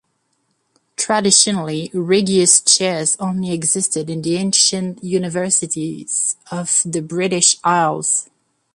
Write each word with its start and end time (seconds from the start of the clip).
Traditionally, 0.97 1.91
Regius 1.93 2.59
chairs 2.61 3.15
only 3.19 3.51
existed 3.51 4.09
in 4.09 4.23
the 4.23 4.35
ancient 4.35 5.03
universities 5.03 6.37
of 6.51 6.81
the 6.83 7.01
British 7.01 7.57
Isles. 7.63 8.27